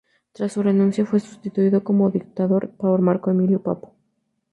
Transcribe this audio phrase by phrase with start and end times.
[0.31, 3.93] Tras su renuncia, fue sustituido como dictador por Marco Emilio Papo.